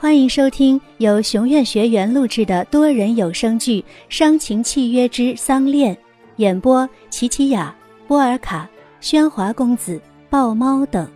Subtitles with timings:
[0.00, 5.94] 欢迎收听由熊院学员录制的多人有声剧《伤情契约之丧恋》，
[6.36, 7.76] 演播：琪琪雅、
[8.08, 8.66] 波尔卡、
[9.02, 10.00] 喧哗公子、
[10.30, 11.06] 豹猫等，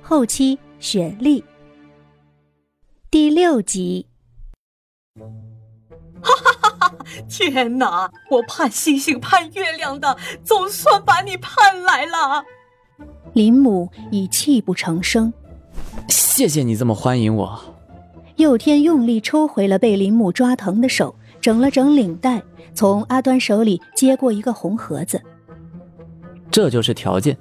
[0.00, 1.44] 后期雪莉。
[3.10, 4.06] 第六集。
[6.22, 6.94] 哈哈哈哈！
[7.28, 12.42] 天哪，我盼星星盼月亮的，总算把你盼来了。
[13.34, 15.30] 林母已泣不成声。
[16.08, 17.71] 谢谢你这么欢迎我。
[18.36, 22.42] 佑天用力抽回了被林木抓疼的手，整了整领带，
[22.74, 25.20] 从阿端手里接过一个红盒子。
[26.50, 27.36] 这就是条件。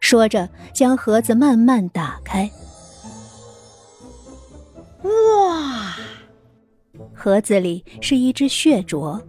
[0.00, 2.50] 说着，将盒子慢慢打开。
[5.02, 5.96] 哇！
[7.12, 9.20] 盒子里是一只血镯，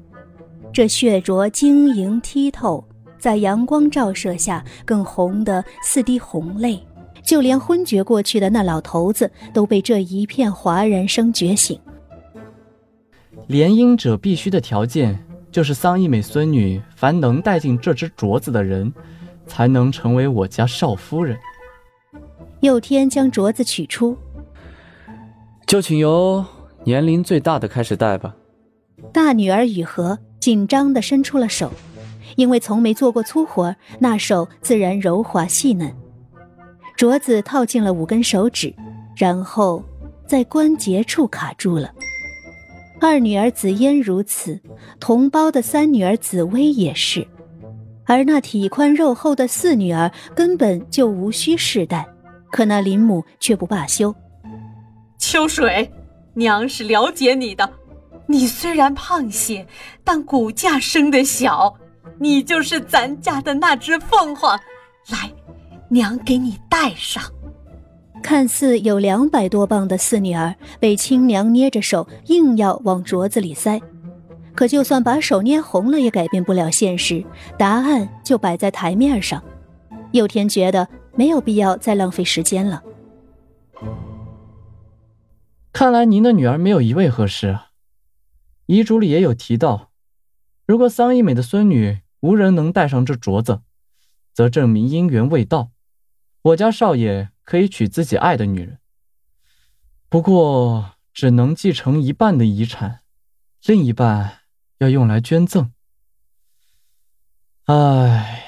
[0.72, 2.84] 这血镯晶莹剔透，
[3.18, 6.87] 在阳光照射下更红得似滴红泪。
[7.27, 11.77] 就连昏厥过去的那老头子都被这一片哗然声觉醒。
[13.48, 15.20] 联姻者必须的条件
[15.52, 18.91] 就是桑一美孙女，凡能带进这只镯子的人，
[19.46, 21.37] 才能成为我家少夫人。
[22.62, 24.18] 佑天将镯子取出，
[25.65, 26.43] 就请由
[26.85, 28.34] 年龄最大的开始戴吧。
[29.12, 31.70] 大女儿雨禾紧张地伸出了手，
[32.37, 35.93] 因为从没做过粗活，那手自然柔滑细嫩。
[36.98, 38.73] 镯子套进了五根手指，
[39.15, 39.84] 然后
[40.26, 41.93] 在关节处卡住了。
[42.99, 44.59] 二女儿紫嫣如此，
[44.99, 47.27] 同胞的三女儿紫薇也是，
[48.05, 52.03] 而那体宽肉厚的四女儿根本就无需试戴。
[52.49, 54.15] 可那林母却不罢休。
[55.20, 55.91] 秋水，
[56.34, 57.70] 娘是了解你的，
[58.25, 59.68] 你虽然胖些，
[60.03, 61.75] 但骨架生得小，
[62.20, 64.59] 你就是咱家的那只凤凰。
[65.09, 65.31] 来。
[65.90, 67.24] 娘给你戴上。
[68.24, 73.81] 看似有两百多磅的四女儿被亲娘捏着手，硬要往镯子里塞。
[74.53, 77.24] 可就算把手捏红了，也改变不了现实。
[77.59, 79.42] 答案就摆在台面上。
[80.14, 82.81] 佑天觉得没有必要再浪费时间了。
[85.72, 87.68] 看来您的女儿没有一位合适啊。
[88.66, 89.92] 遗嘱里也有提到，
[90.66, 93.62] 如果桑一美的孙女无人能戴上这镯子，
[94.34, 95.69] 则证明姻缘未到。
[96.47, 98.78] 我家少爷可以娶自己爱的女人，
[100.08, 103.02] 不过只能继承一半的遗产，
[103.66, 104.40] 另一半
[104.78, 105.72] 要用来捐赠。
[107.66, 108.44] 唉。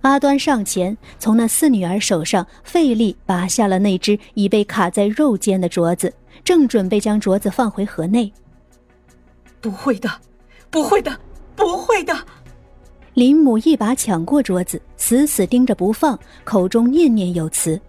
[0.00, 6.12] 阿端上前，从那四女儿手上费力拔下了那只已被卡在肉间的镯子，
[6.42, 8.32] 正准备将镯子放回盒内。
[9.60, 10.10] 不会的，
[10.68, 11.16] 不会的，
[11.54, 12.12] 不会的。
[13.14, 17.80] 林母一把抢过桌子，死死盯着不放，口中念念有词：“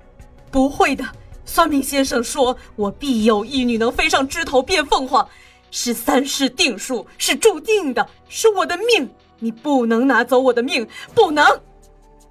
[0.52, 1.04] 不会的，
[1.46, 5.28] 算命先生说我必有一女能飞上枝头变凤凰，
[5.72, 9.10] 是三世定数，是注定的，是我的命。
[9.40, 11.44] 你不能拿走我的命，不能！”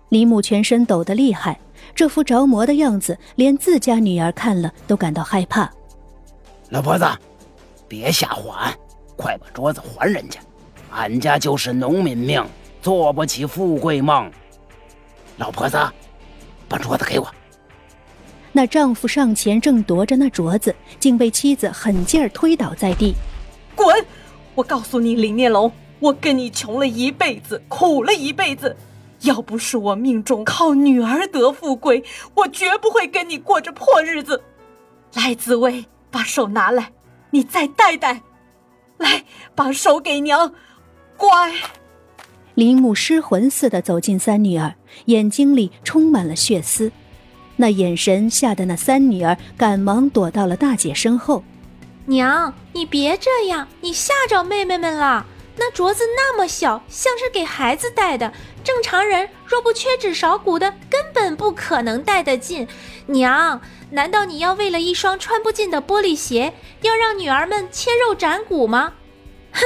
[0.08, 1.58] 林母全身抖得厉害，
[1.96, 5.68] 这副着魔的样子，连自家女儿看了都感到害怕。
[6.70, 7.04] 老婆子，
[7.88, 8.72] 别瞎还，
[9.16, 10.38] 快把桌子还人家，
[10.92, 12.40] 俺家就是农民命。
[12.84, 14.30] 做不起富贵梦，
[15.38, 15.78] 老婆子，
[16.68, 17.26] 把镯子给我。
[18.52, 23.14] 那丈夫上前正夺着那镯子，竟被妻子狠劲儿推倒在地。
[23.74, 23.88] 滚！
[24.54, 28.76] 我告诉你，林念龙，我跟你穷了一辈子，苦了一辈子，
[29.22, 34.42] 要不是我命中靠女儿得富贵，我绝不会跟你过这破日子。
[35.14, 36.92] 来，紫薇，把手拿来，
[37.30, 38.20] 你再戴戴。
[38.98, 39.24] 来，
[39.54, 40.52] 把手给娘，
[41.16, 41.50] 乖。
[42.54, 44.74] 林木失魂似的走进三女儿，
[45.06, 46.92] 眼睛里充满了血丝，
[47.56, 51.42] 那眼神吓得那三女儿赶忙躲到了大姐身后。
[52.06, 55.26] 娘，你别这样，你吓着妹妹们了。
[55.56, 58.32] 那镯子那么小，像是给孩子戴的，
[58.62, 62.66] 正常人若不缺指少骨的，根本不可能戴得进。
[63.06, 63.60] 娘，
[63.90, 66.52] 难道你要为了一双穿不进的玻璃鞋，
[66.82, 68.94] 要让女儿们切肉斩骨吗？
[69.52, 69.60] 哼，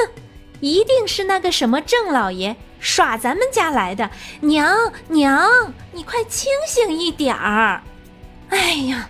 [0.59, 2.55] 一定是那个什么郑老爷。
[2.79, 4.09] 耍咱们家来的，
[4.41, 7.83] 娘娘，你快清醒一点儿！
[8.49, 9.09] 哎呀，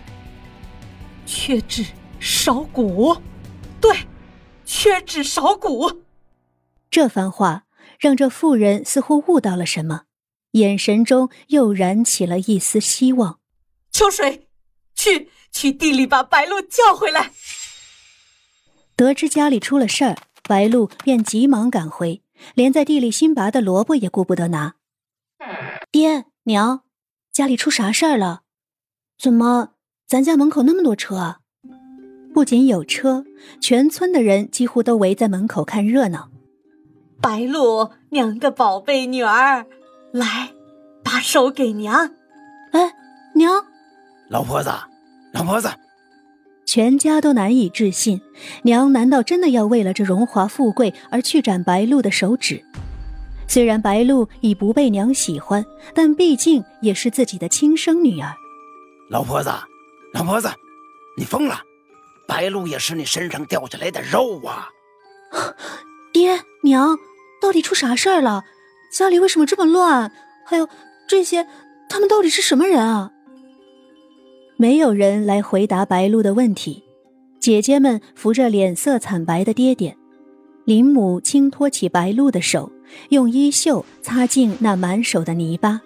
[1.25, 1.85] 缺纸
[2.19, 3.15] 少骨，
[3.79, 3.95] 对，
[4.65, 6.03] 缺纸少骨。
[6.91, 7.63] 这番话
[7.99, 10.01] 让这妇人似乎悟到了什么，
[10.51, 13.39] 眼神中又燃起了一丝希望。
[13.91, 14.47] 秋水，
[14.95, 17.31] 去去地里把白露叫回来。
[18.95, 22.21] 得知家里出了事儿，白露便急忙赶回。
[22.55, 24.75] 连在地里新拔的萝卜也顾不得拿，
[25.91, 26.83] 爹娘，
[27.31, 28.41] 家里出啥事儿了？
[29.17, 29.71] 怎么
[30.07, 31.39] 咱家门口那么多车啊！
[32.33, 33.25] 不仅有车，
[33.59, 36.29] 全村的人几乎都围在门口看热闹。
[37.21, 39.65] 白露，娘的宝贝女儿，
[40.13, 40.53] 来，
[41.03, 42.15] 把手给娘。
[42.71, 42.93] 哎，
[43.35, 43.65] 娘，
[44.29, 44.71] 老婆子，
[45.33, 45.69] 老婆子，
[46.69, 48.21] 全家都难以置信，
[48.61, 52.63] 娘难道真的要为了这荣华富贵而去斩白露的手指？
[53.47, 58.35] 虽然白露已不被娘喜欢，但毕竟也是自己的亲生女儿。
[59.09, 59.49] 老婆子，
[60.13, 60.47] 老婆子，
[61.17, 61.59] 你疯了！
[62.27, 64.69] 白露也是你身上掉下来的肉啊！
[66.13, 66.95] 爹娘，
[67.41, 68.43] 到底出啥事儿了？
[68.93, 70.11] 家里为什么这么乱？
[70.45, 70.69] 还有
[71.07, 71.47] 这些，
[71.89, 73.09] 他们到底是什么人啊？
[74.61, 76.83] 没有人来回答白露的问题。
[77.39, 79.95] 姐姐们扶着脸色惨白的爹爹，
[80.65, 82.69] 林母轻托起白露的手，
[83.07, 85.79] 用衣袖擦净那满手的泥巴。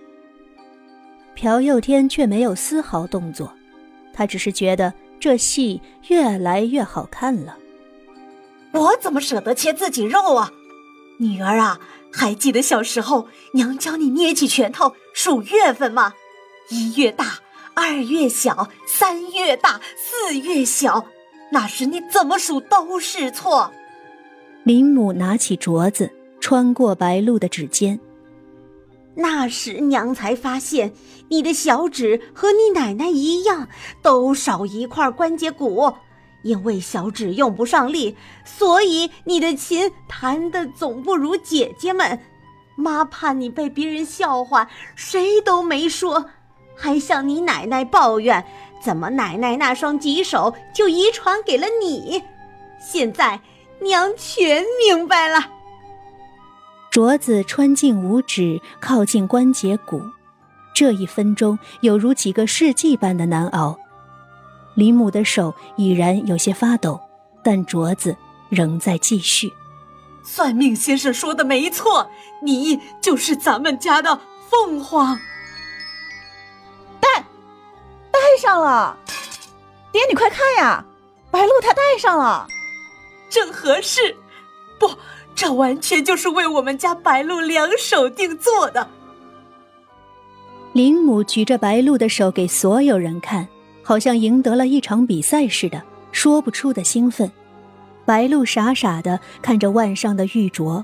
[1.36, 3.54] 朴佑天却没有丝毫动作，
[4.12, 4.92] 他只是觉得。
[5.20, 5.80] 这戏
[6.10, 7.58] 越来越好看了，
[8.74, 10.52] 我怎么舍得切自己肉啊？
[11.18, 11.80] 女儿啊，
[12.12, 16.16] 还记得小时候娘教你捏起拳头数月份吗？
[16.70, 17.40] 一月大，
[17.76, 21.06] 二月小，三月大，四月小，
[21.52, 23.72] 那时你怎么数都是错。
[24.64, 28.00] 林母拿起镯子，穿过白露的指尖。
[29.16, 30.94] 那时娘才发现，
[31.30, 33.68] 你的小指和你奶奶一样，
[34.02, 35.92] 都少一块关节骨。
[36.44, 42.20] 因为小指用不上力，所以你的琴弹的总不如姐姐们。
[42.76, 46.26] 妈怕你被别人笑话，谁都没说，
[46.76, 48.46] 还向你奶奶抱怨，
[48.82, 52.24] 怎么奶奶那双棘手就遗传给了你？
[52.80, 53.40] 现在
[53.80, 55.50] 娘全明白了。
[56.92, 60.02] 镯子穿进五指，靠近关节骨，
[60.76, 63.80] 这一分钟有如几个世纪般的难熬。
[64.76, 67.00] 李母的手已然有些发抖，
[67.44, 68.16] 但镯子
[68.50, 69.52] 仍在继续。
[70.24, 72.10] 算命先生说的没错，
[72.44, 74.20] 你就是咱们家的
[74.50, 75.20] 凤凰。
[78.44, 78.98] 上了！
[79.94, 80.84] 爹，你快看呀，
[81.32, 82.46] 白鹿她戴上了，
[83.30, 84.14] 正合适。
[84.78, 84.92] 不。
[85.36, 88.88] 这完全就是为我们家白露量手定做的。
[90.74, 93.48] 林母举着白露的手给所有人看，
[93.82, 95.82] 好像赢得了一场比赛似的，
[96.12, 97.32] 说不出的兴奋。
[98.06, 100.84] 白露傻傻的看着腕上的玉镯，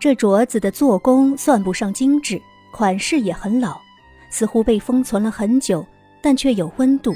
[0.00, 2.42] 这镯子的做工算不上精致，
[2.72, 3.80] 款式也很老，
[4.28, 5.86] 似乎被封存了很久，
[6.22, 7.14] 但却有温度。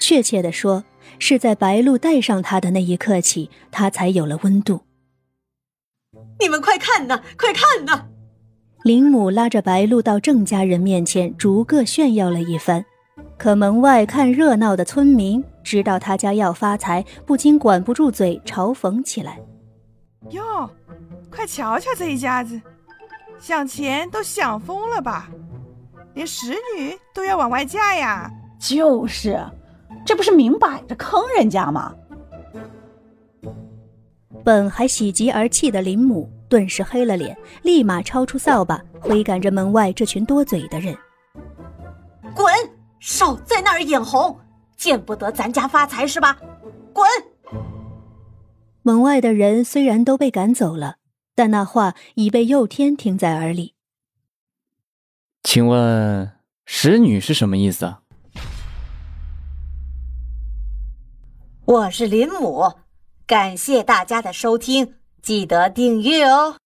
[0.00, 0.84] 确切的说，
[1.18, 4.82] 是在白露戴上它的那一刻起，它才有了温度。
[6.38, 8.06] 你们快看呐，快看呐！
[8.84, 12.84] 林母拉着白露到郑家人面前，逐个炫耀了一番。
[13.38, 19.40] 可门外看热闹的村民知道他家要发财，不禁管不住嘴，嘲讽起来
[20.30, 20.70] ：“哟，
[21.30, 22.60] 快瞧瞧这一家子，
[23.40, 25.28] 想钱都想疯了吧？
[26.16, 28.28] 连使女都要往外嫁呀！”
[28.58, 29.38] 就是，
[30.04, 31.94] 这不是明摆着坑人家吗？
[34.42, 40.96] 本还喜极而泣的林母顿时黑了脸，立马抄出扫把，挥赶着门外这群多嘴的人
[42.34, 42.46] ：“滚！
[42.98, 44.36] 少在那儿眼红，
[44.76, 46.38] 见不得咱家发财是吧？
[46.92, 47.06] 滚！”
[48.82, 50.96] 门外的人虽然都被赶走了，
[51.34, 53.75] 但那话已被佑天听在耳里。
[55.46, 56.32] 请问
[56.66, 58.00] “使女”是什么意思啊？
[61.64, 62.72] 我是林母。
[63.28, 66.56] 感谢大家的收听，记得订阅哦。